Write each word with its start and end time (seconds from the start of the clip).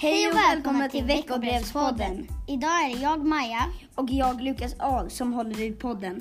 Hej 0.00 0.28
och 0.28 0.34
välkomna 0.36 0.88
till 0.88 1.04
veckobrevspodden. 1.04 2.26
Idag 2.48 2.84
är 2.84 2.94
det 2.94 3.02
jag, 3.02 3.26
Maja. 3.26 3.66
Och 3.94 4.10
jag, 4.10 4.40
Lukas 4.40 4.74
Ahl, 4.78 5.10
som 5.10 5.32
håller 5.32 5.60
i 5.60 5.72
podden. 5.72 6.20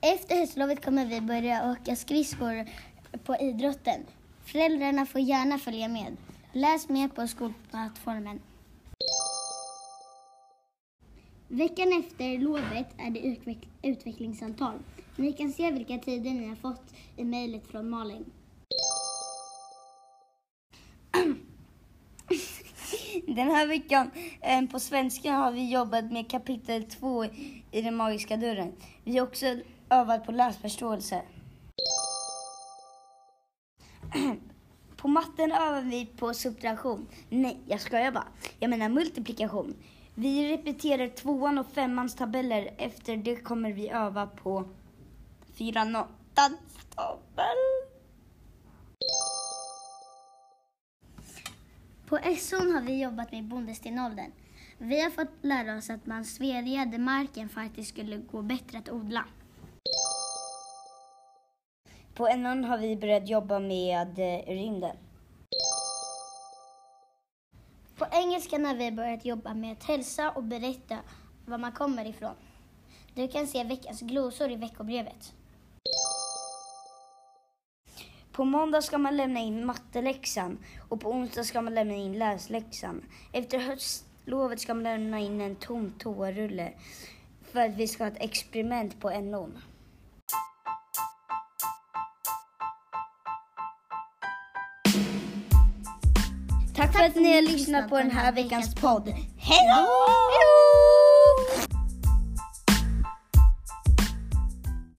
Efter 0.00 0.36
höstlovet 0.36 0.84
kommer 0.84 1.06
vi 1.06 1.20
börja 1.20 1.72
åka 1.72 1.96
skridskor 1.96 2.66
på 3.24 3.36
idrotten. 3.36 4.00
Föräldrarna 4.44 5.06
får 5.06 5.20
gärna 5.20 5.58
följa 5.58 5.88
med. 5.88 6.16
Läs 6.52 6.88
mer 6.88 7.08
på 7.08 7.28
skolplattformen. 7.28 8.40
Veckan 11.48 11.92
efter 12.00 12.38
lovet 12.38 12.86
är 12.98 13.10
det 13.10 13.20
utveck- 13.20 13.68
utvecklingssamtal. 13.82 14.74
Ni 15.16 15.32
kan 15.32 15.52
se 15.52 15.70
vilka 15.70 15.98
tider 15.98 16.30
ni 16.30 16.48
har 16.48 16.56
fått 16.56 16.94
i 17.16 17.24
mejlet 17.24 17.66
från 17.66 17.90
Malin. 17.90 18.24
Den 23.36 23.50
här 23.50 23.66
veckan 23.66 24.10
eh, 24.40 24.62
på 24.66 24.80
svenska 24.80 25.32
har 25.32 25.52
vi 25.52 25.72
jobbat 25.72 26.12
med 26.12 26.30
kapitel 26.30 26.84
2 26.84 27.24
i 27.70 27.82
Den 27.82 27.96
magiska 27.96 28.36
dörren. 28.36 28.72
Vi 29.04 29.18
har 29.18 29.26
också 29.26 29.46
övat 29.90 30.26
på 30.26 30.32
läsförståelse. 30.32 31.22
På 34.96 35.08
matten 35.08 35.52
övar 35.52 35.82
vi 35.82 36.06
på 36.06 36.34
subtraktion. 36.34 37.06
Nej, 37.28 37.60
jag 37.66 37.80
skojar 37.80 38.12
bara. 38.12 38.28
Jag 38.58 38.70
menar 38.70 38.88
multiplikation. 38.88 39.74
Vi 40.14 40.52
repeterar 40.52 41.08
tvåan 41.08 41.58
och 41.58 41.66
femmans 41.72 42.14
tabeller. 42.14 42.70
Efter 42.78 43.16
det 43.16 43.36
kommer 43.36 43.72
vi 43.72 43.88
öva 43.88 44.26
på 44.26 44.64
fyran 45.54 45.96
och 45.96 46.06
tabell. 46.34 46.58
På 52.10 52.18
SOn 52.38 52.74
har 52.74 52.80
vi 52.80 53.02
jobbat 53.02 53.32
med 53.32 53.44
bondestenåldern. 53.44 54.32
Vi 54.78 55.00
har 55.00 55.10
fått 55.10 55.28
lära 55.42 55.76
oss 55.76 55.90
att 55.90 56.06
man 56.06 56.24
svedjade 56.24 56.98
marken 56.98 57.48
för 57.48 57.60
att 57.60 57.76
det 57.76 57.84
skulle 57.84 58.16
gå 58.16 58.42
bättre 58.42 58.78
att 58.78 58.90
odla. 58.90 59.24
På 62.14 62.28
NN 62.36 62.64
har 62.64 62.78
vi 62.78 62.96
börjat 62.96 63.28
jobba 63.28 63.58
med 63.58 64.18
eh, 64.18 64.46
rymden. 64.46 64.96
På 67.96 68.06
engelskan 68.12 68.64
har 68.64 68.74
vi 68.74 68.92
börjat 68.92 69.24
jobba 69.24 69.54
med 69.54 69.72
att 69.72 69.84
hälsa 69.84 70.30
och 70.30 70.44
berätta 70.44 70.98
var 71.46 71.58
man 71.58 71.72
kommer 71.72 72.04
ifrån. 72.04 72.34
Du 73.14 73.28
kan 73.28 73.46
se 73.46 73.64
veckans 73.64 74.00
glosor 74.00 74.50
i 74.50 74.56
veckobrevet. 74.56 75.32
På 78.32 78.44
måndag 78.44 78.82
ska 78.82 78.98
man 78.98 79.16
lämna 79.16 79.40
in 79.40 79.66
matteläxan 79.66 80.58
och 80.88 81.00
på 81.00 81.10
onsdag 81.10 81.44
ska 81.44 81.62
man 81.62 81.74
lämna 81.74 81.94
in 81.94 82.18
läsläxan. 82.18 83.02
Efter 83.32 83.58
höstlovet 83.58 84.60
ska 84.60 84.74
man 84.74 84.82
lämna 84.82 85.20
in 85.20 85.40
en 85.40 85.56
tom 85.56 85.92
toarulle 85.98 86.72
för 87.52 87.60
att 87.60 87.74
vi 87.74 87.88
ska 87.88 88.04
ha 88.04 88.10
ett 88.10 88.22
experiment 88.22 89.00
på 89.00 89.10
NOn. 89.10 89.58
Tack 96.76 96.92
för 96.92 97.04
att 97.04 97.16
ni 97.16 97.34
har 97.34 97.42
lyssnat 97.42 97.90
på 97.90 97.98
den 97.98 98.10
här 98.10 98.32
veckans 98.32 98.74
podd. 98.74 99.08
Hej 99.38 99.68
då! 99.68 100.79